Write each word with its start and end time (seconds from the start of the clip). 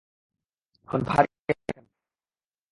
এখন 0.79 0.99
ভাগ 1.03 1.25
এখান 1.43 1.57
থেকে। 1.67 1.81